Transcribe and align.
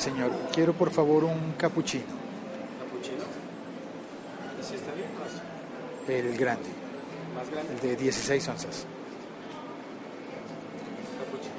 Señor, 0.00 0.30
quiero 0.50 0.72
por 0.72 0.90
favor 0.90 1.24
un 1.24 1.52
cappuccino. 1.58 2.04
¿Capuchino? 2.80 3.22
¿Y 4.58 4.64
si 4.64 4.74
está 4.76 4.92
bien? 4.94 5.10
El 6.08 6.38
grande, 6.38 6.70
más 7.36 7.50
grande. 7.50 7.74
el 7.74 7.80
de 7.80 7.96
16 7.96 8.48
onzas. 8.48 8.86
Capuchino. 11.18 11.54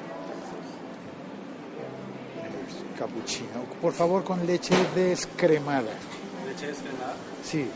Cappuccino. 2.98 3.64
Por 3.80 3.94
favor 3.94 4.24
con 4.24 4.48
leche 4.48 4.74
descremada. 4.96 5.92
Leche 6.48 6.66
descremada. 6.66 7.14
Sí. 7.44 7.70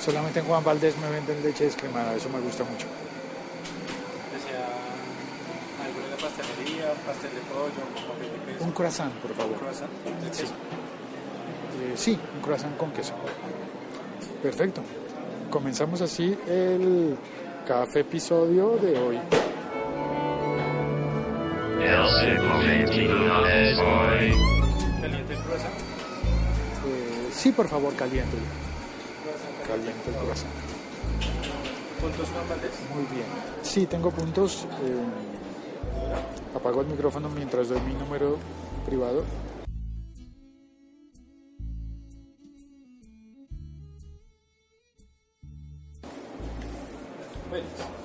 Solamente 0.00 0.38
en 0.38 0.46
Juan 0.46 0.62
Valdés 0.62 0.96
me 0.98 1.10
venden 1.10 1.42
leche 1.42 1.64
descremada, 1.64 2.14
eso 2.14 2.28
me 2.28 2.38
gusta 2.38 2.62
mucho. 2.62 2.86
Desea 4.32 4.68
alguna 5.82 6.06
de 6.08 6.16
pastel 7.06 7.30
de 7.30 7.40
pollo, 7.40 7.82
papel 8.08 8.30
de 8.32 8.52
queso. 8.52 8.64
Un 8.64 8.72
croissant, 8.72 9.12
por 9.22 9.32
favor. 9.34 9.56
croissant 9.58 9.90
de 10.04 10.34
Sí. 10.34 10.42
queso. 10.42 10.52
Eh, 10.54 11.92
sí, 11.96 12.18
un 12.36 12.40
croissant 12.42 12.76
con 12.76 12.90
queso. 12.92 13.14
Perfecto. 14.42 14.82
Comenzamos 15.50 16.00
así 16.00 16.36
el 16.46 17.16
café 17.66 18.00
episodio 18.00 18.76
de 18.76 18.98
hoy. 18.98 19.18
El 21.80 22.36
Cipolletino 22.36 23.46
es 23.46 23.78
hoy. 23.78 24.32
Caliente 25.00 25.32
el 25.34 25.38
croissant. 25.40 25.74
Eh, 26.86 27.28
sí, 27.32 27.52
por 27.52 27.68
favor, 27.68 27.94
caliente. 27.94 28.36
Caliente 29.66 30.10
el 30.10 30.14
croissant. 30.16 30.50
Puntos 32.00 32.28
Valdés. 32.48 32.70
Muy 32.94 33.04
bien. 33.14 33.26
Sí, 33.62 33.86
tengo 33.86 34.10
puntos. 34.10 34.66
eh, 34.84 35.33
apago 36.64 36.80
el 36.80 36.86
micrófono 36.86 37.28
mientras 37.28 37.68
doy 37.68 37.78
mi 37.82 37.92
número 37.92 38.38
privado. 38.86 39.22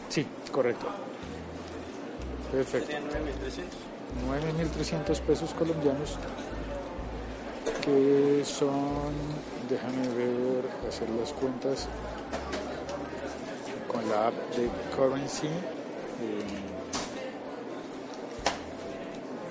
Sí, 0.09 0.27
correcto. 0.51 0.87
Perfecto. 2.51 2.87
serían 2.87 3.07
9.300. 3.07 5.07
9.300 5.07 5.21
pesos 5.21 5.53
colombianos 5.53 6.17
que 7.81 8.43
son, 8.43 9.13
déjame 9.69 10.05
ver, 10.09 10.65
hacer 10.85 11.09
las 11.11 11.31
cuentas 11.31 11.87
con 13.87 14.09
la 14.09 14.27
app 14.27 14.33
de 14.57 14.69
Currency. 14.97 15.47
eh, 15.47 16.78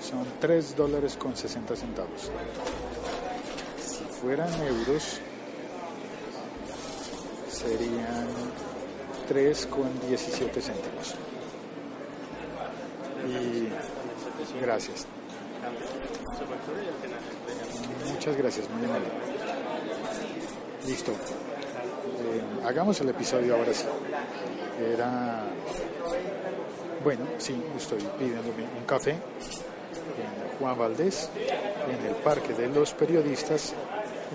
son 0.09 0.25
3 0.39 0.75
dólares 0.75 1.17
con 1.17 1.35
60 1.35 1.75
centavos. 1.75 2.31
Si 3.77 4.03
fueran 4.21 4.49
euros, 4.65 5.19
serían 7.51 8.27
3 9.27 9.65
con 9.67 10.07
17 10.07 10.61
céntimos. 10.61 11.15
Y 13.27 14.59
gracias. 14.61 15.05
Muchas 18.11 18.35
gracias, 18.35 18.69
muy 18.71 18.85
amable. 18.85 19.07
Listo. 20.87 21.11
Eh, 21.11 22.65
hagamos 22.65 22.99
el 23.01 23.09
episodio 23.09 23.55
ahora 23.55 23.73
sí. 23.73 23.85
Era. 24.93 25.43
Bueno, 27.03 27.25
sí, 27.37 27.61
estoy 27.77 27.99
pidiéndome 28.17 28.63
un 28.77 28.85
café 28.85 29.15
en 30.17 30.57
Juan 30.59 30.77
Valdés, 30.77 31.29
en 31.35 32.05
el 32.07 32.15
Parque 32.15 32.53
de 32.53 32.67
los 32.67 32.93
Periodistas, 32.93 33.73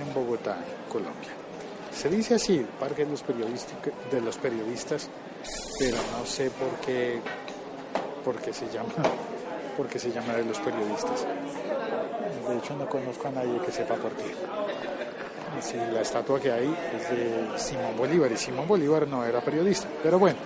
en 0.01 0.15
Bogotá, 0.15 0.57
Colombia. 0.91 1.31
Se 1.93 2.09
dice 2.09 2.35
así, 2.35 2.67
Parque 2.81 3.05
de 3.05 3.11
los, 3.11 3.25
de 3.27 4.21
los 4.21 4.37
Periodistas, 4.39 5.09
pero 5.79 5.97
no 6.19 6.27
sé 6.27 6.51
por 6.51 6.71
qué, 6.85 7.21
por 8.25 8.37
qué 8.37 8.53
se 8.53 8.67
llama, 8.69 8.93
por 9.77 9.87
qué 9.87 9.99
se 9.99 10.11
llama 10.11 10.35
de 10.35 10.45
los 10.45 10.59
periodistas. 10.61 11.27
De 12.49 12.57
hecho, 12.57 12.77
no 12.77 12.89
conozco 12.89 13.29
a 13.29 13.31
nadie 13.31 13.59
que 13.65 13.73
sepa 13.73 13.95
por 13.95 14.13
qué. 14.13 14.25
Si 15.61 15.77
la 15.77 16.01
estatua 16.01 16.41
que 16.41 16.51
hay 16.51 16.77
es 16.97 17.11
de 17.11 17.59
Simón 17.59 17.97
Bolívar 17.97 18.31
y 18.33 18.37
Simón 18.37 18.67
Bolívar 18.67 19.07
no 19.07 19.25
era 19.25 19.41
periodista. 19.41 19.89
Pero 20.03 20.19
bueno, 20.19 20.39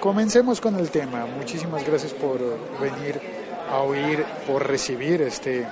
comencemos 0.00 0.60
con 0.60 0.78
el 0.78 0.90
tema. 0.90 1.26
Muchísimas 1.26 1.84
gracias 1.86 2.12
por 2.14 2.38
venir 2.80 3.20
a 3.72 3.78
oír, 3.80 4.24
por 4.46 4.66
recibir 4.66 5.22
este, 5.22 5.66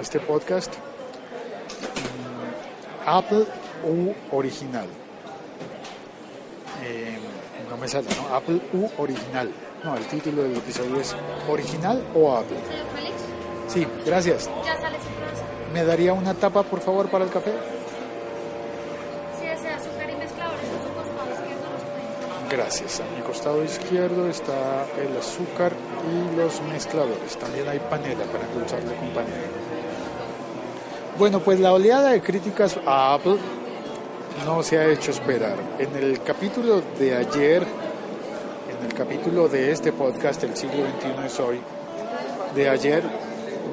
este 0.00 0.18
podcast. 0.18 0.74
Mm, 1.94 3.08
Apple 3.08 3.46
U 3.84 4.12
original. 4.36 4.86
Eh, 6.84 7.18
no 7.70 7.76
me 7.76 7.86
sale, 7.86 8.08
¿no? 8.16 8.34
Apple 8.34 8.60
U 8.72 8.90
original. 8.98 9.50
No, 9.84 9.96
el 9.96 10.04
título 10.06 10.42
del 10.42 10.56
episodio 10.56 11.00
es 11.00 11.14
¿Original 11.48 12.02
o 12.14 12.36
Apple? 12.36 12.56
Sí, 13.68 13.86
gracias. 14.04 14.50
ya 14.64 14.76
sale 14.80 14.96
su 14.98 15.04
croissant. 15.04 15.72
¿Me 15.72 15.84
daría 15.84 16.12
una 16.12 16.34
tapa, 16.34 16.64
por 16.64 16.80
favor, 16.80 17.08
para 17.08 17.24
el 17.24 17.30
café? 17.30 17.52
Gracias. 22.50 23.00
A 23.00 23.04
mi 23.16 23.22
costado 23.22 23.64
izquierdo 23.64 24.28
está 24.28 24.86
el 25.00 25.16
azúcar 25.16 25.72
y 26.06 26.36
los 26.36 26.62
mezcladores. 26.62 27.36
También 27.36 27.68
hay 27.68 27.80
panela 27.80 28.24
para 28.24 28.44
endulzarle 28.44 28.94
con 28.94 29.08
panela. 29.08 29.48
Bueno, 31.18 31.40
pues 31.40 31.58
la 31.58 31.72
oleada 31.72 32.10
de 32.10 32.20
críticas 32.20 32.78
a 32.86 33.14
Apple 33.14 33.38
no 34.44 34.62
se 34.62 34.78
ha 34.78 34.86
hecho 34.86 35.10
esperar. 35.10 35.56
En 35.78 35.96
el 35.96 36.22
capítulo 36.22 36.82
de 36.98 37.16
ayer, 37.16 37.62
en 37.62 38.86
el 38.86 38.94
capítulo 38.94 39.48
de 39.48 39.72
este 39.72 39.92
podcast, 39.92 40.44
El 40.44 40.56
siglo 40.56 40.84
XXI 40.98 41.26
es 41.26 41.40
hoy, 41.40 41.60
de 42.54 42.68
ayer, 42.68 43.02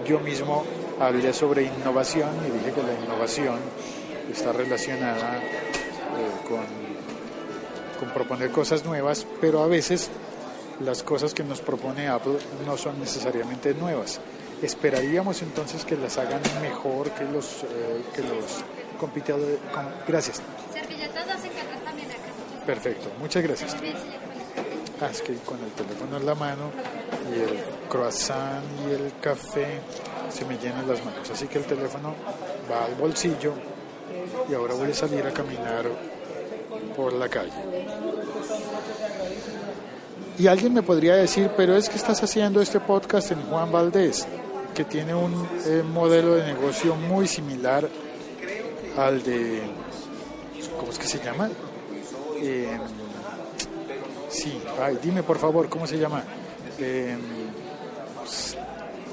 yo 0.05 0.19
mismo 0.19 0.63
hablé 0.99 1.33
sobre 1.33 1.63
innovación 1.63 2.29
y 2.47 2.51
dije 2.51 2.71
que 2.71 2.81
la 2.81 2.93
innovación 3.05 3.59
está 4.31 4.51
relacionada 4.51 5.37
eh, 5.37 6.47
con 6.47 6.92
con 8.03 8.13
proponer 8.13 8.51
cosas 8.51 8.83
nuevas, 8.85 9.25
pero 9.39 9.63
a 9.63 9.67
veces 9.67 10.09
las 10.83 11.03
cosas 11.03 11.33
que 11.33 11.43
nos 11.43 11.61
propone 11.61 12.07
Apple 12.07 12.37
no 12.65 12.77
son 12.77 12.99
necesariamente 12.99 13.73
nuevas. 13.73 14.19
Esperaríamos 14.61 15.41
entonces 15.41 15.85
que 15.85 15.95
las 15.95 16.17
hagan 16.17 16.41
mejor 16.61 17.09
que 17.11 17.25
los, 17.25 17.63
eh, 17.63 18.01
que 18.15 18.21
los 18.21 18.63
competidores. 18.99 19.57
com- 19.73 19.83
gracias, 20.07 20.41
Servilletas 20.73 21.27
las 21.27 21.43
encargas 21.43 21.83
también 21.83 22.09
acá. 22.11 22.65
perfecto, 22.65 23.09
muchas 23.19 23.43
gracias. 23.43 23.75
Ah, 25.01 25.09
es 25.11 25.21
que 25.21 25.35
con 25.37 25.59
el 25.63 25.71
teléfono 25.71 26.17
en 26.17 26.25
la 26.25 26.35
mano 26.35 26.71
y 27.29 27.39
el 27.41 27.59
croissant 27.89 28.63
y 28.87 28.91
el 28.93 29.11
café 29.21 29.79
se 30.29 30.45
me 30.45 30.57
llenan 30.57 30.87
las 30.87 31.03
manos. 31.03 31.29
Así 31.29 31.47
que 31.47 31.57
el 31.59 31.65
teléfono 31.65 32.15
va 32.71 32.85
al 32.85 32.95
bolsillo 32.95 33.53
y 34.49 34.53
ahora 34.53 34.75
voy 34.75 34.91
a 34.91 34.93
salir 34.93 35.25
a 35.25 35.31
caminar 35.31 35.85
por 36.95 37.11
la 37.13 37.27
calle. 37.27 37.51
Y 40.37 40.47
alguien 40.47 40.73
me 40.73 40.81
podría 40.81 41.15
decir, 41.15 41.51
pero 41.55 41.75
es 41.75 41.89
que 41.89 41.95
estás 41.95 42.23
haciendo 42.23 42.61
este 42.61 42.79
podcast 42.79 43.31
en 43.31 43.41
Juan 43.43 43.71
Valdés. 43.71 44.27
que 44.73 44.83
tiene 44.83 45.13
un 45.13 45.47
eh, 45.67 45.83
modelo 45.83 46.33
de 46.33 46.51
negocio 46.51 46.95
muy 46.95 47.27
similar 47.27 47.87
al 48.97 49.21
de, 49.21 49.61
¿cómo 50.79 50.91
es 50.91 50.97
que 50.97 51.05
se 51.05 51.23
llama? 51.23 51.47
Eh, 52.41 52.79
sí, 54.29 54.59
ay, 54.81 54.97
dime 54.99 55.21
por 55.21 55.37
favor, 55.37 55.69
¿cómo 55.69 55.85
se 55.85 55.99
llama? 55.99 56.23
Eh, 56.79 57.15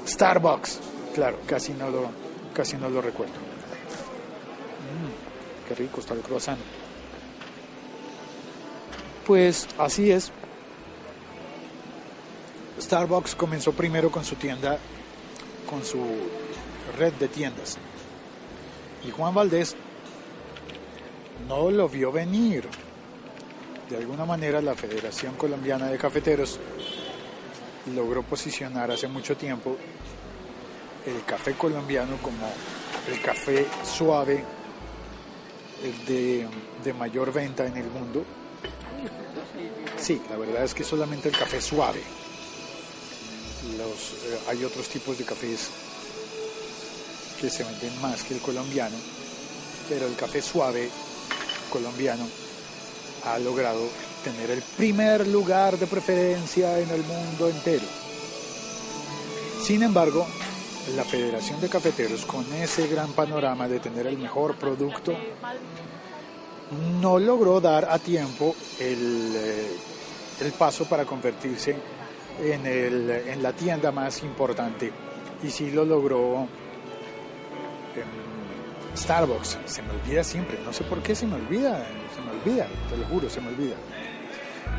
Starbucks, 0.07 0.79
claro, 1.13 1.37
casi 1.45 1.73
no 1.73 1.91
lo, 1.91 2.09
casi 2.55 2.75
no 2.77 2.89
lo 2.89 2.99
recuerdo. 2.99 3.33
Mm, 4.89 5.67
qué 5.67 5.75
rico 5.75 5.99
está 5.99 6.15
el 6.15 6.21
croissant. 6.21 6.59
Pues 9.27 9.67
así 9.77 10.11
es. 10.11 10.31
Starbucks 12.91 13.35
comenzó 13.35 13.71
primero 13.71 14.11
con 14.11 14.25
su 14.25 14.35
tienda, 14.35 14.77
con 15.69 15.85
su 15.85 16.03
red 16.97 17.13
de 17.13 17.29
tiendas. 17.29 17.77
Y 19.07 19.11
Juan 19.11 19.33
Valdés 19.33 19.77
no 21.47 21.71
lo 21.71 21.87
vio 21.87 22.11
venir. 22.11 22.67
De 23.89 23.95
alguna 23.95 24.25
manera 24.25 24.61
la 24.61 24.75
Federación 24.75 25.35
Colombiana 25.35 25.87
de 25.87 25.97
Cafeteros 25.97 26.59
logró 27.95 28.23
posicionar 28.23 28.91
hace 28.91 29.07
mucho 29.07 29.37
tiempo 29.37 29.77
el 31.05 31.23
café 31.23 31.53
colombiano 31.53 32.17
como 32.21 32.45
el 33.09 33.21
café 33.21 33.67
suave, 33.85 34.43
el 35.81 36.05
de, 36.05 36.45
de 36.83 36.93
mayor 36.93 37.31
venta 37.31 37.65
en 37.65 37.77
el 37.77 37.85
mundo. 37.85 38.25
Sí, 39.97 40.21
la 40.29 40.35
verdad 40.35 40.65
es 40.65 40.73
que 40.73 40.83
solamente 40.83 41.29
el 41.29 41.37
café 41.37 41.61
suave. 41.61 42.01
Eh, 43.63 44.39
hay 44.49 44.63
otros 44.63 44.87
tipos 44.89 45.17
de 45.17 45.23
cafés 45.23 45.69
que 47.39 47.49
se 47.49 47.63
venden 47.63 48.01
más 48.01 48.23
que 48.23 48.33
el 48.33 48.39
colombiano, 48.39 48.95
pero 49.87 50.07
el 50.07 50.15
café 50.15 50.41
suave 50.41 50.89
colombiano 51.71 52.27
ha 53.25 53.37
logrado 53.37 53.87
tener 54.23 54.49
el 54.49 54.61
primer 54.77 55.27
lugar 55.27 55.77
de 55.77 55.85
preferencia 55.85 56.79
en 56.79 56.89
el 56.89 57.03
mundo 57.03 57.49
entero. 57.49 57.85
Sin 59.63 59.83
embargo, 59.83 60.25
la 60.95 61.03
Federación 61.03 61.61
de 61.61 61.69
Cafeteros, 61.69 62.25
con 62.25 62.51
ese 62.53 62.87
gran 62.87 63.11
panorama 63.13 63.67
de 63.67 63.79
tener 63.79 64.07
el 64.07 64.17
mejor 64.17 64.55
producto, 64.55 65.15
no 66.99 67.19
logró 67.19 67.61
dar 67.61 67.85
a 67.91 67.99
tiempo 67.99 68.55
el, 68.79 69.33
eh, 69.35 69.77
el 70.41 70.51
paso 70.53 70.85
para 70.85 71.05
convertirse 71.05 72.00
en, 72.39 72.65
el, 72.65 73.09
en 73.09 73.43
la 73.43 73.53
tienda 73.53 73.91
más 73.91 74.23
importante. 74.23 74.91
Y 75.43 75.49
sí 75.49 75.71
lo 75.71 75.85
logró 75.85 76.47
Starbucks. 78.95 79.57
Se 79.65 79.81
me 79.81 79.89
olvida 79.91 80.23
siempre, 80.23 80.59
no 80.63 80.73
sé 80.73 80.83
por 80.83 81.01
qué 81.01 81.15
se 81.15 81.25
me 81.25 81.35
olvida, 81.35 81.85
se 82.15 82.21
me 82.21 82.31
olvida, 82.31 82.67
te 82.89 82.97
lo 82.97 83.05
juro, 83.05 83.29
se 83.29 83.41
me 83.41 83.49
olvida. 83.49 83.75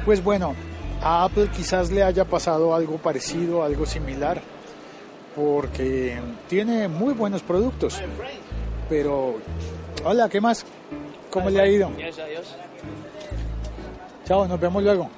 Pues 0.04 0.22
bueno, 0.22 0.54
a 1.02 1.24
Apple 1.24 1.48
quizás 1.54 1.90
le 1.90 2.02
haya 2.02 2.24
pasado 2.24 2.74
algo 2.74 2.98
parecido, 2.98 3.62
algo 3.62 3.86
similar, 3.86 4.40
porque 5.34 6.18
tiene 6.48 6.88
muy 6.88 7.14
buenos 7.14 7.42
productos. 7.42 8.00
Pero, 8.88 9.36
hola, 10.04 10.28
¿qué 10.28 10.40
más? 10.40 10.64
¿Cómo 11.30 11.48
le 11.48 11.60
ha 11.60 11.66
ido? 11.66 11.90
Chao, 14.26 14.46
nos 14.46 14.60
vemos 14.60 14.82
luego. 14.82 15.10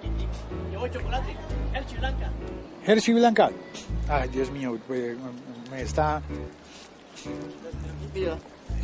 Chocolate, 0.91 1.37
Hershey 1.73 1.99
Blanca. 1.99 2.31
Hershey 2.87 3.15
Blanca. 3.15 3.51
Ay, 4.09 4.29
Dios 4.29 4.51
mío, 4.51 4.79
me 5.71 5.83
está... 5.83 6.23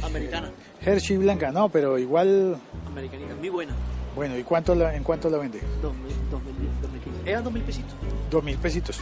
Americana. 0.03 0.51
Hershey 0.81 1.17
Blanca, 1.19 1.51
no, 1.53 1.69
pero 1.69 1.99
igual... 1.99 2.59
Americanita, 2.87 3.35
muy 3.35 3.49
buena. 3.49 3.75
Bueno, 4.15 4.37
¿y 4.37 4.43
cuánto 4.43 4.75
la, 4.75 4.95
en 4.95 5.05
cuánto 5.05 5.31
la 5.31 5.39
vende? 5.39 5.61
2000, 5.83 6.31
2000, 6.31 6.55
2015. 6.83 7.31
Eran 7.31 7.45
dos 7.45 7.53
mil 7.53 7.63
pesitos. 7.63 7.93
Dos 8.31 8.43
mil 8.43 8.57
pesitos. 8.59 9.01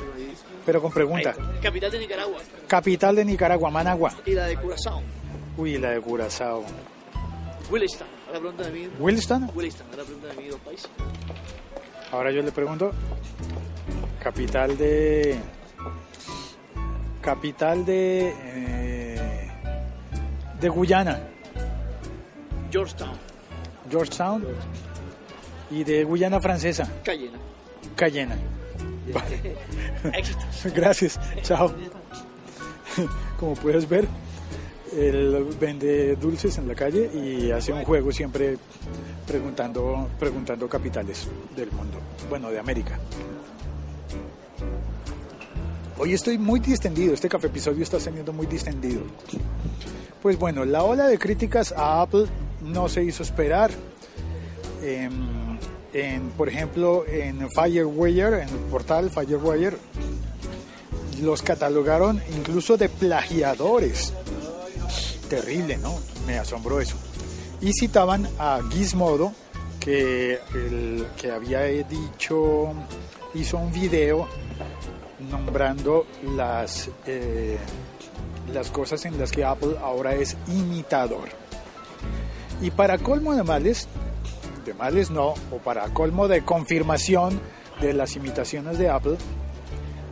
Pero 0.66 0.82
con 0.82 0.92
pregunta. 0.92 1.34
Capital 1.62 1.90
de 1.90 1.98
Nicaragua. 1.98 2.38
Capital 2.66 3.16
de 3.16 3.24
Nicaragua, 3.24 3.70
Managua. 3.70 4.12
Y 4.26 4.32
la 4.32 4.46
de 4.46 4.56
Curazao. 4.56 5.02
Uy, 5.56 5.78
la 5.78 5.90
de 5.90 6.00
Curazao. 6.00 6.64
Williston. 7.70 8.06
Ahora 8.26 8.40
pregunta 8.40 8.64
de 8.64 8.70
mí. 8.70 8.88
¿Williston? 8.98 9.50
Williston. 9.54 9.86
Ahora 9.90 10.04
pregunta 10.04 10.28
de 10.28 10.34
mí 10.34 10.48
dos 10.48 10.60
países. 10.60 10.90
Ahora 12.12 12.30
yo 12.30 12.42
le 12.42 12.52
pregunto. 12.52 12.92
Capital 14.22 14.76
de... 14.76 15.38
Capital 17.20 17.84
de... 17.84 18.34
eh, 18.44 19.50
de 20.60 20.68
Guyana. 20.68 21.20
Georgetown. 22.70 23.16
Georgetown. 23.90 24.44
Y 25.70 25.84
de 25.84 26.04
Guyana 26.04 26.40
Francesa. 26.40 26.88
Cayena. 27.04 27.38
Cayena. 27.96 28.36
Vale. 29.12 29.56
Éxitos. 30.16 30.72
Gracias. 30.74 31.20
Chao. 31.42 31.72
Como 33.38 33.54
puedes 33.54 33.88
ver, 33.88 34.08
él 34.98 35.46
vende 35.60 36.16
dulces 36.16 36.58
en 36.58 36.66
la 36.66 36.74
calle 36.74 37.10
y 37.14 37.50
hace 37.50 37.72
un 37.72 37.84
juego 37.84 38.10
siempre 38.10 38.58
preguntando, 39.26 40.08
preguntando 40.18 40.68
capitales 40.68 41.28
del 41.56 41.70
mundo, 41.70 41.98
bueno, 42.28 42.50
de 42.50 42.58
América. 42.58 42.98
Hoy 45.98 46.14
estoy 46.14 46.38
muy 46.38 46.60
distendido, 46.60 47.14
este 47.14 47.28
café 47.28 47.48
episodio 47.48 47.82
está 47.82 47.98
siendo 48.00 48.32
muy 48.32 48.46
distendido. 48.46 49.02
Pues 50.22 50.38
bueno, 50.38 50.64
la 50.64 50.82
ola 50.82 51.06
de 51.06 51.18
críticas 51.18 51.72
a 51.72 52.02
Apple 52.02 52.26
no 52.62 52.88
se 52.88 53.04
hizo 53.04 53.22
esperar. 53.22 53.70
En, 54.82 55.58
en, 55.92 56.30
por 56.30 56.48
ejemplo, 56.48 57.04
en 57.06 57.48
Firewire, 57.50 58.42
en 58.42 58.48
el 58.48 58.58
portal 58.70 59.10
Firewire, 59.10 59.76
los 61.20 61.42
catalogaron 61.42 62.20
incluso 62.36 62.76
de 62.76 62.88
plagiadores. 62.88 64.14
Terrible, 65.28 65.76
¿no? 65.78 65.98
Me 66.26 66.38
asombró 66.38 66.80
eso. 66.80 66.96
Y 67.60 67.72
citaban 67.72 68.28
a 68.38 68.60
Gizmodo, 68.70 69.32
que, 69.80 70.40
el, 70.54 71.06
que 71.16 71.30
había 71.30 71.62
dicho, 71.62 72.72
hizo 73.34 73.58
un 73.58 73.72
video 73.72 74.28
nombrando 75.30 76.06
las, 76.36 76.90
eh, 77.06 77.58
las 78.52 78.70
cosas 78.70 79.04
en 79.04 79.18
las 79.18 79.32
que 79.32 79.44
Apple 79.44 79.76
ahora 79.82 80.14
es 80.14 80.36
imitador. 80.48 81.28
Y 82.60 82.70
para 82.70 82.98
colmo 82.98 83.34
de 83.34 83.42
males, 83.42 83.88
de 84.64 84.74
males 84.74 85.10
no, 85.10 85.34
o 85.50 85.58
para 85.64 85.88
colmo 85.92 86.28
de 86.28 86.44
confirmación 86.44 87.40
de 87.80 87.92
las 87.92 88.16
imitaciones 88.16 88.78
de 88.78 88.90
Apple, 88.90 89.16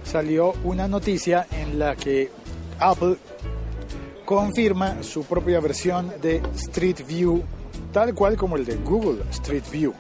salió 0.05 0.53
una 0.63 0.87
noticia 0.89 1.47
en 1.51 1.79
la 1.79 1.97
que 1.97 2.31
Apple 2.79 3.17
confirma 4.27 5.05
su 5.05 5.25
propia 5.25 5.61
versión 5.61 6.13
de 6.21 6.43
Street 6.57 7.07
View, 7.07 7.43
tal 7.93 8.13
cual 8.13 8.37
como 8.37 8.57
el 8.57 8.67
de 8.67 8.75
Google 8.77 9.23
Street 9.31 9.63
View. 9.71 9.95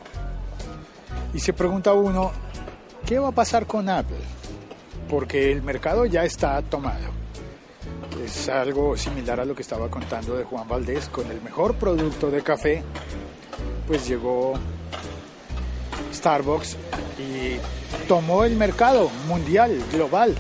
Y 1.33 1.38
se 1.38 1.52
pregunta 1.52 1.95
uno, 1.95 2.33
¿qué 3.06 3.21
va 3.21 3.28
a 3.28 3.33
pasar 3.33 3.66
con 3.66 3.88
Apple? 3.88 4.16
Porque 5.09 5.52
el 5.52 5.62
mercado 5.62 6.04
ya 6.06 6.25
está 6.25 6.61
tomado. 6.61 7.14
Es 8.25 8.49
algo 8.49 8.97
similar 8.97 9.38
a 9.38 9.45
lo 9.45 9.54
que 9.54 9.62
estaba 9.62 9.88
contando 9.88 10.37
de 10.37 10.42
Juan 10.42 10.66
Valdés, 10.66 11.09
con 11.09 11.30
el 11.30 11.40
mejor 11.40 11.76
producto 11.76 12.28
de 12.28 12.42
café, 12.42 12.83
pues 13.87 14.09
llegó 14.09 14.54
Starbucks 16.12 16.76
y 17.18 17.59
tomó 18.09 18.42
el 18.42 18.56
mercado 18.56 19.09
mundial, 19.28 19.80
global. 19.92 20.35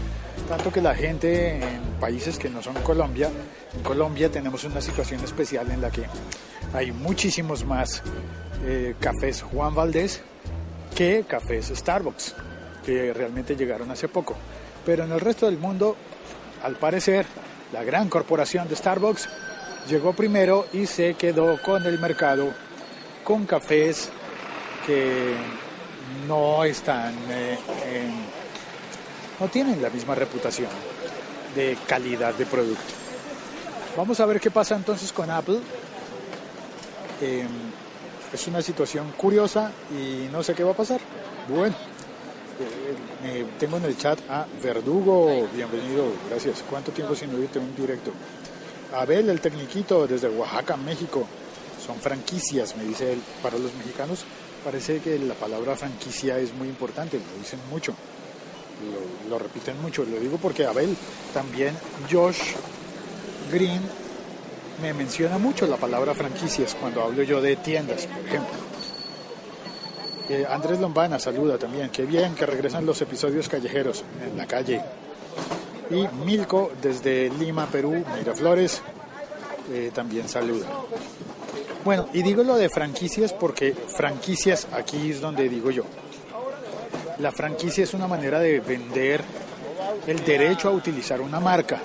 Tanto 0.48 0.72
que 0.72 0.80
la 0.80 0.94
gente 0.94 1.58
en 1.58 1.85
países 1.96 2.38
que 2.38 2.48
no 2.48 2.62
son 2.62 2.74
Colombia, 2.82 3.30
en 3.74 3.82
Colombia 3.82 4.30
tenemos 4.30 4.64
una 4.64 4.80
situación 4.80 5.22
especial 5.24 5.70
en 5.70 5.80
la 5.80 5.90
que 5.90 6.04
hay 6.74 6.92
muchísimos 6.92 7.64
más 7.64 8.02
eh, 8.64 8.94
cafés 9.00 9.42
Juan 9.42 9.74
Valdés 9.74 10.22
que 10.94 11.24
cafés 11.28 11.72
Starbucks, 11.74 12.34
que 12.84 13.12
realmente 13.12 13.54
llegaron 13.56 13.90
hace 13.90 14.08
poco. 14.08 14.34
Pero 14.84 15.04
en 15.04 15.12
el 15.12 15.20
resto 15.20 15.46
del 15.46 15.58
mundo, 15.58 15.96
al 16.62 16.76
parecer, 16.76 17.26
la 17.72 17.82
gran 17.84 18.08
corporación 18.08 18.68
de 18.68 18.76
Starbucks 18.76 19.28
llegó 19.88 20.12
primero 20.14 20.66
y 20.72 20.86
se 20.86 21.14
quedó 21.14 21.60
con 21.62 21.84
el 21.84 21.98
mercado 21.98 22.52
con 23.24 23.44
cafés 23.46 24.08
que 24.86 25.34
no 26.28 26.64
están 26.64 27.14
eh, 27.30 27.58
en- 27.92 28.26
no 29.40 29.48
tienen 29.48 29.82
la 29.82 29.90
misma 29.90 30.14
reputación 30.14 30.68
de 31.56 31.76
calidad 31.88 32.34
de 32.34 32.46
producto. 32.46 32.84
Vamos 33.96 34.20
a 34.20 34.26
ver 34.26 34.38
qué 34.38 34.50
pasa 34.50 34.76
entonces 34.76 35.10
con 35.12 35.28
Apple. 35.30 35.58
Eh, 37.20 37.46
es 38.32 38.46
una 38.46 38.60
situación 38.62 39.12
curiosa 39.16 39.72
y 39.90 40.28
no 40.30 40.42
sé 40.42 40.54
qué 40.54 40.62
va 40.62 40.70
a 40.72 40.76
pasar. 40.76 41.00
Bueno, 41.48 41.74
Eh, 43.24 43.44
tengo 43.58 43.76
en 43.76 43.84
el 43.84 43.98
chat 43.98 44.18
a 44.30 44.46
Verdugo, 44.62 45.46
bienvenido, 45.54 46.06
gracias. 46.30 46.62
¿Cuánto 46.70 46.90
tiempo 46.92 47.14
sin 47.14 47.34
oírte 47.34 47.58
un 47.58 47.74
directo? 47.74 48.12
Abel, 48.94 49.28
el 49.28 49.40
tecniquito, 49.40 50.06
desde 50.06 50.28
Oaxaca, 50.28 50.76
México. 50.76 51.26
Son 51.84 51.96
franquicias, 51.96 52.76
me 52.76 52.84
dice 52.84 53.12
él. 53.12 53.20
Para 53.42 53.58
los 53.58 53.74
mexicanos 53.74 54.24
parece 54.64 55.00
que 55.00 55.18
la 55.18 55.34
palabra 55.34 55.76
franquicia 55.76 56.38
es 56.38 56.54
muy 56.54 56.68
importante, 56.68 57.18
lo 57.18 57.42
dicen 57.42 57.58
mucho, 57.68 57.94
lo, 59.28 59.38
repiten 59.38 59.80
mucho. 59.80 60.04
Lo 60.04 60.18
digo 60.18 60.38
porque 60.38 60.66
Abel, 60.66 60.96
también 61.32 61.76
Josh 62.10 62.54
Green 63.52 63.80
me 64.82 64.92
menciona 64.92 65.38
mucho 65.38 65.66
la 65.66 65.76
palabra 65.76 66.14
franquicias 66.14 66.76
cuando 66.78 67.02
hablo 67.02 67.22
yo 67.22 67.40
de 67.40 67.56
tiendas, 67.56 68.06
por 68.06 68.26
ejemplo. 68.26 68.54
Eh, 70.28 70.44
Andrés 70.48 70.80
Lombana 70.80 71.18
saluda 71.18 71.56
también, 71.56 71.90
qué 71.90 72.04
bien 72.04 72.34
que 72.34 72.46
regresan 72.46 72.84
los 72.84 73.00
episodios 73.00 73.48
callejeros 73.48 74.04
en 74.28 74.36
la 74.36 74.46
calle. 74.46 74.82
Y 75.90 76.06
Milko 76.24 76.72
desde 76.82 77.30
Lima, 77.30 77.66
Perú, 77.66 78.04
Miraflores, 78.18 78.82
eh, 79.72 79.90
también 79.94 80.28
saluda. 80.28 80.66
Bueno, 81.84 82.08
y 82.12 82.22
digo 82.22 82.42
lo 82.42 82.56
de 82.56 82.68
franquicias 82.68 83.32
porque 83.32 83.72
franquicias 83.72 84.66
aquí 84.72 85.10
es 85.10 85.20
donde 85.20 85.48
digo 85.48 85.70
yo. 85.70 85.84
La 87.18 87.32
franquicia 87.32 87.84
es 87.84 87.94
una 87.94 88.06
manera 88.06 88.38
de 88.38 88.60
vender 88.60 89.22
el 90.06 90.24
derecho 90.24 90.68
a 90.68 90.72
utilizar 90.72 91.20
una 91.20 91.40
marca. 91.40 91.80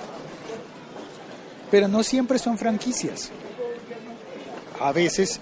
Pero 1.70 1.88
no 1.88 2.02
siempre 2.02 2.38
son 2.38 2.58
franquicias. 2.58 3.30
A 4.80 4.92
veces 4.92 5.40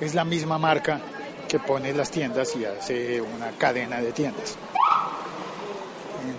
es 0.00 0.14
la 0.14 0.24
misma 0.24 0.58
marca 0.58 1.00
que 1.48 1.58
pone 1.58 1.92
las 1.92 2.10
tiendas 2.10 2.54
y 2.56 2.64
hace 2.64 3.20
una 3.20 3.50
cadena 3.58 4.00
de 4.00 4.12
tiendas. 4.12 4.56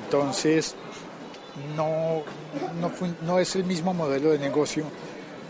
Entonces, 0.04 0.76
no, 1.76 2.24
no, 3.26 3.40
es 3.40 3.56
el 3.56 3.64
mismo 3.64 3.94
modelo 3.94 4.32
de 4.32 4.40
negocio 4.40 4.86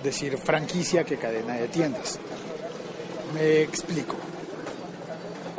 decir 0.03 0.38
franquicia 0.38 1.03
que 1.03 1.17
cadena 1.17 1.55
de 1.55 1.67
tiendas. 1.67 2.20
Me 3.34 3.62
explico. 3.62 4.15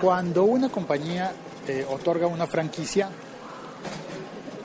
Cuando 0.02 0.42
una 0.42 0.68
compañía 0.68 1.32
eh, 1.68 1.86
otorga 1.88 2.26
una 2.26 2.48
franquicia, 2.48 3.08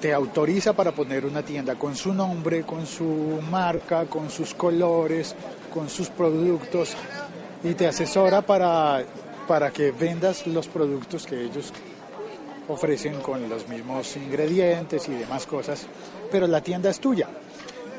te 0.02 0.12
autoriza 0.12 0.74
para 0.74 0.94
poner 0.94 1.28
una 1.28 1.44
tienda 1.44 1.76
con 1.76 1.96
su 1.96 2.12
nombre, 2.12 2.64
con 2.64 2.88
su 2.88 3.40
marca, 3.52 4.06
con 4.06 4.32
sus 4.32 4.56
colores, 4.56 5.36
con 5.72 5.90
sus 5.90 6.10
productos 6.10 6.96
y 7.64 7.76
te 7.76 7.86
asesora 7.86 8.42
para, 8.42 9.04
para 9.48 9.70
que 9.70 9.92
vendas 9.92 10.48
los 10.48 10.68
productos 10.68 11.28
que 11.28 11.44
ellos 11.44 11.72
ofrecen 12.68 13.22
con 13.22 13.48
los 13.48 13.68
mismos 13.70 14.18
ingredientes 14.18 15.08
y 15.08 15.12
demás 15.12 15.46
cosas, 15.46 15.86
pero 16.32 16.48
la 16.48 16.62
tienda 16.62 16.90
es 16.90 17.00
tuya. 17.00 17.30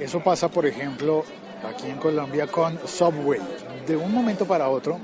Eso 0.01 0.19
pasa, 0.25 0.49
por 0.49 0.67
ejemplo, 0.67 1.23
aquí 1.65 1.87
en 1.89 1.99
Colombia 1.99 2.49
con 2.49 2.81
Subway. 2.85 3.41
De 3.87 3.97
un 3.97 4.13
momento 4.13 4.45
para 4.45 4.69
otro, 4.69 4.99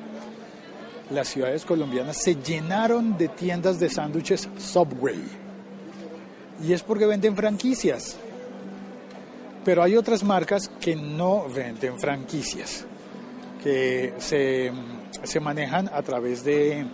las 1.10 1.28
ciudades 1.28 1.64
colombianas 1.64 2.16
se 2.16 2.36
llenaron 2.36 3.16
de 3.18 3.28
tiendas 3.28 3.78
de 3.78 3.90
sándwiches 3.90 4.48
Subway. 4.58 5.22
Y 6.62 6.72
es 6.72 6.82
porque 6.82 7.06
venden 7.06 7.36
franquicias. 7.36 8.16
Pero 9.64 9.82
hay 9.82 9.96
otras 9.96 10.22
marcas 10.22 10.70
que 10.80 10.94
no 10.94 11.48
venden 11.48 11.98
franquicias, 11.98 12.84
que 13.62 14.12
se, 14.18 14.70
se 15.22 15.40
manejan 15.40 15.88
a 15.92 16.02
través 16.02 16.44
de, 16.44 16.84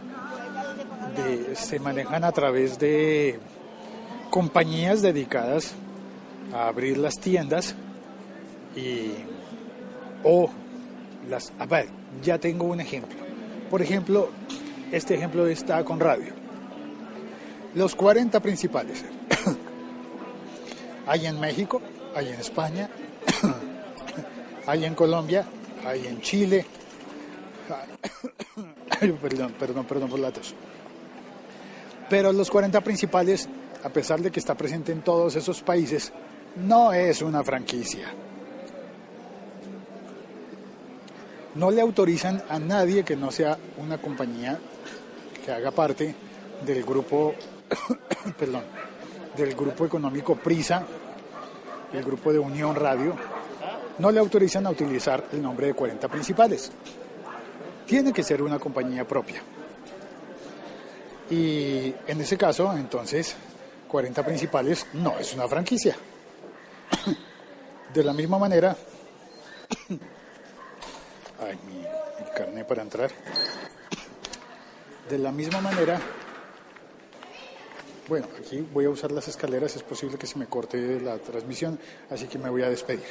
se 1.55 1.81
manejan 1.81 2.23
a 2.23 2.31
través 2.31 2.79
de 2.79 3.41
compañías 4.31 5.03
dedicadas 5.03 5.75
a 6.55 6.69
abrir 6.69 6.97
las 6.97 7.19
tiendas 7.19 7.75
y 8.77 9.11
o 10.23 10.49
las 11.29 11.53
a 11.59 11.67
ver, 11.67 11.89
ya 12.23 12.39
tengo 12.39 12.67
un 12.67 12.81
ejemplo. 12.81 13.20
Por 13.71 13.81
ejemplo, 13.81 14.31
este 14.91 15.15
ejemplo 15.15 15.47
está 15.47 15.85
con 15.85 16.01
radio. 16.01 16.33
Los 17.75 17.95
40 17.95 18.41
principales. 18.41 19.05
hay 21.07 21.27
en 21.27 21.39
México, 21.39 21.81
hay 22.15 22.29
en 22.29 22.41
España, 22.41 22.91
hay 24.67 24.85
en 24.85 24.95
Colombia, 24.95 25.47
hay 25.87 26.07
en 26.07 26.21
Chile. 26.21 26.67
Perdón, 29.23 29.55
perdón, 29.59 29.87
perdón 29.87 30.11
por 30.11 30.19
la 30.19 30.31
tos. 30.31 30.55
Pero 32.11 32.35
los 32.35 32.51
40 32.51 32.83
principales, 32.83 33.49
a 33.83 33.89
pesar 33.89 34.21
de 34.21 34.31
que 34.31 34.41
está 34.41 34.55
presente 34.55 34.93
en 34.93 35.01
todos 35.01 35.37
esos 35.37 35.63
países, 35.63 36.13
no 36.57 36.93
es 36.93 37.23
una 37.23 37.43
franquicia. 37.43 38.13
No 41.55 41.71
le 41.71 41.81
autorizan 41.81 42.43
a 42.49 42.59
nadie 42.59 43.05
que 43.05 43.17
no 43.17 43.33
sea 43.33 43.59
una 43.79 43.99
compañía 43.99 44.59
que 45.45 45.51
haga 45.51 45.71
parte 45.71 46.15
del 46.65 46.85
grupo, 46.85 47.35
perdón, 48.39 48.63
del 49.37 49.55
grupo 49.55 49.85
económico 49.85 50.37
Prisa, 50.37 50.85
el 51.93 52.05
grupo 52.05 52.33
de 52.33 52.39
Unión 52.39 52.77
Radio, 52.77 53.17
no 53.99 54.11
le 54.11 54.21
autorizan 54.21 54.67
a 54.67 54.71
utilizar 54.71 55.25
el 55.33 55.43
nombre 55.43 55.67
de 55.69 55.75
40 55.75 56.09
principales. 56.09 56.71
Tiene 57.87 58.13
que 58.13 58.23
ser 58.23 58.43
una 58.43 58.59
compañía 58.59 59.07
propia. 59.07 59.43
Y 61.29 61.95
en 62.07 62.21
ese 62.21 62.37
caso, 62.37 62.73
entonces, 62.77 63.35
40 63.89 64.25
principales 64.25 64.87
no 64.95 65.19
es 65.19 65.35
una 65.35 65.49
franquicia. 65.49 65.97
De 67.95 68.05
la 68.05 68.13
misma 68.13 68.39
manera, 68.39 68.77
mi, 71.57 71.75
mi 71.75 72.31
carne 72.35 72.65
para 72.65 72.83
entrar. 72.83 73.11
De 75.09 75.19
la 75.19 75.33
misma 75.33 75.61
manera, 75.61 76.01
bueno, 78.11 78.27
aquí 78.37 78.67
voy 78.73 78.87
a 78.87 78.91
usar 78.91 79.13
las 79.13 79.29
escaleras, 79.29 79.77
es 79.77 79.85
posible 79.85 80.19
que 80.19 80.27
se 80.27 80.37
me 80.37 80.47
corte 80.47 81.01
la 81.01 81.19
transmisión, 81.19 81.79
así 82.11 82.27
que 82.27 82.39
me 82.39 82.51
voy 82.51 82.63
a 82.63 82.69
despedir. 82.69 83.05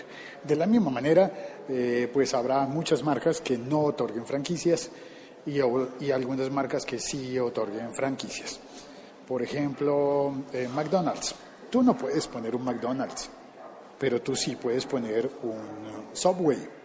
De 0.44 0.58
la 0.58 0.66
misma 0.66 0.92
manera, 0.92 1.32
eh, 1.70 2.10
pues 2.12 2.34
habrá 2.34 2.66
muchas 2.66 3.02
marcas 3.02 3.40
que 3.40 3.58
no 3.58 3.80
otorguen 3.80 4.26
franquicias 4.26 4.92
y 5.46 6.12
algunas 6.12 6.52
marcas 6.52 6.86
que 6.86 7.00
sí 7.00 7.40
otorguen 7.40 7.94
franquicias. 7.94 8.60
Por 9.26 9.42
ejemplo, 9.42 10.34
eh, 10.52 10.68
McDonald's. 10.68 11.34
Tú 11.70 11.82
no 11.82 11.96
puedes 11.96 12.28
poner 12.28 12.54
un 12.54 12.66
McDonald's, 12.66 13.30
pero 13.98 14.22
tú 14.22 14.36
sí 14.36 14.58
puedes 14.58 14.86
poner 14.86 15.30
un 15.44 16.10
Subway. 16.14 16.79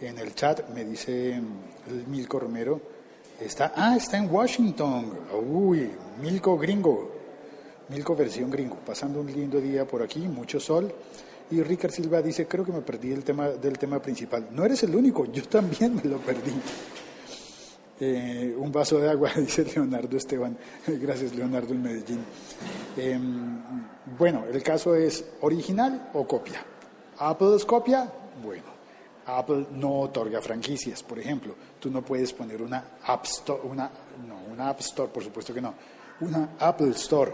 En 0.00 0.18
el 0.18 0.34
chat 0.34 0.68
me 0.70 0.84
dice 0.84 1.40
mm, 1.40 2.10
Milko 2.10 2.38
Romero, 2.38 2.80
está, 3.40 3.72
ah, 3.74 3.96
está 3.96 4.18
en 4.18 4.32
Washington. 4.32 5.12
Uy, 5.50 5.90
Milko 6.22 6.56
gringo. 6.56 7.10
Milko 7.88 8.14
versión 8.14 8.50
gringo, 8.50 8.76
pasando 8.76 9.20
un 9.20 9.32
lindo 9.32 9.60
día 9.60 9.86
por 9.86 10.02
aquí, 10.02 10.20
mucho 10.20 10.60
sol. 10.60 10.92
Y 11.50 11.62
Ricard 11.62 11.90
Silva 11.90 12.20
dice, 12.20 12.46
creo 12.46 12.64
que 12.64 12.72
me 12.72 12.82
perdí 12.82 13.12
el 13.12 13.24
tema 13.24 13.48
del 13.48 13.78
tema 13.78 14.00
principal. 14.00 14.48
No 14.52 14.64
eres 14.64 14.82
el 14.82 14.94
único, 14.94 15.24
yo 15.24 15.42
también 15.48 15.96
me 15.96 16.04
lo 16.04 16.18
perdí. 16.18 16.52
Eh, 18.00 18.54
un 18.56 18.70
vaso 18.70 18.98
de 18.98 19.10
agua, 19.10 19.30
dice 19.36 19.64
Leonardo 19.64 20.16
Esteban. 20.16 20.56
Gracias, 20.86 21.34
Leonardo, 21.34 21.72
en 21.72 21.82
Medellín. 21.82 22.20
Eh, 22.96 23.18
bueno, 24.18 24.44
el 24.52 24.62
caso 24.62 24.94
es 24.94 25.24
original 25.40 26.10
o 26.12 26.26
copia. 26.26 26.64
Apple 27.18 27.56
es 27.56 27.64
copia, 27.64 28.12
bueno. 28.44 28.77
Apple 29.28 29.66
no 29.72 30.00
otorga 30.00 30.40
franquicias, 30.40 31.02
por 31.02 31.18
ejemplo. 31.18 31.54
Tú 31.78 31.90
no 31.90 32.02
puedes 32.02 32.32
poner 32.32 32.62
una 32.62 32.84
App 33.04 33.24
Store, 33.24 33.60
una, 33.62 33.90
no, 34.26 34.52
una 34.52 34.70
App 34.70 34.80
Store, 34.80 35.10
por 35.12 35.22
supuesto 35.22 35.52
que 35.52 35.60
no. 35.60 35.74
Una 36.20 36.50
Apple 36.58 36.90
Store 36.90 37.32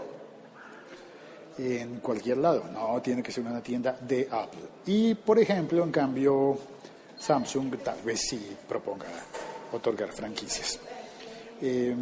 en 1.57 1.99
cualquier 1.99 2.37
lado. 2.37 2.65
No, 2.71 3.01
tiene 3.01 3.23
que 3.23 3.31
ser 3.31 3.45
una 3.45 3.61
tienda 3.61 3.97
de 4.01 4.27
Apple. 4.29 4.61
Y, 4.85 5.15
por 5.15 5.39
ejemplo, 5.39 5.83
en 5.83 5.91
cambio, 5.91 6.57
Samsung 7.17 7.77
tal 7.83 8.01
vez 8.03 8.21
sí 8.29 8.55
proponga 8.67 9.05
otorgar 9.71 10.11
franquicias. 10.11 10.79
Eh, 11.61 11.95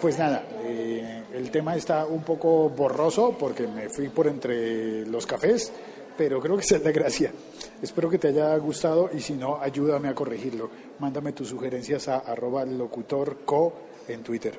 pues 0.00 0.16
nada, 0.16 0.44
eh, 0.64 1.24
el 1.34 1.50
tema 1.50 1.74
está 1.74 2.06
un 2.06 2.22
poco 2.22 2.68
borroso 2.68 3.36
porque 3.36 3.66
me 3.66 3.88
fui 3.88 4.08
por 4.08 4.28
entre 4.28 5.04
los 5.06 5.26
cafés, 5.26 5.72
pero 6.16 6.40
creo 6.40 6.56
que 6.56 6.62
esa 6.62 6.76
es 6.76 6.84
la 6.84 6.92
gracia. 6.92 7.32
Espero 7.80 8.08
que 8.08 8.18
te 8.18 8.28
haya 8.28 8.56
gustado 8.58 9.10
y 9.12 9.20
si 9.20 9.34
no, 9.34 9.58
ayúdame 9.60 10.08
a 10.08 10.14
corregirlo. 10.14 10.70
Mándame 10.98 11.32
tus 11.32 11.48
sugerencias 11.48 12.08
a 12.08 12.18
arroba 12.18 12.64
locutorco 12.64 13.72
en 14.08 14.22
Twitter. 14.22 14.58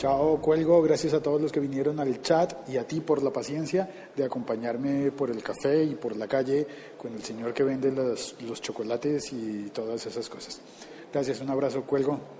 Chao, 0.00 0.40
cuelgo. 0.40 0.80
Gracias 0.80 1.12
a 1.12 1.22
todos 1.22 1.42
los 1.42 1.52
que 1.52 1.60
vinieron 1.60 2.00
al 2.00 2.22
chat 2.22 2.66
y 2.70 2.78
a 2.78 2.86
ti 2.86 3.00
por 3.00 3.22
la 3.22 3.30
paciencia 3.30 4.10
de 4.16 4.24
acompañarme 4.24 5.12
por 5.12 5.30
el 5.30 5.42
café 5.42 5.84
y 5.84 5.94
por 5.94 6.16
la 6.16 6.26
calle 6.26 6.66
con 6.96 7.12
el 7.12 7.22
señor 7.22 7.52
que 7.52 7.64
vende 7.64 7.92
los, 7.92 8.34
los 8.40 8.62
chocolates 8.62 9.30
y 9.34 9.68
todas 9.74 10.06
esas 10.06 10.26
cosas. 10.30 10.62
Gracias, 11.12 11.42
un 11.42 11.50
abrazo, 11.50 11.82
cuelgo. 11.82 12.39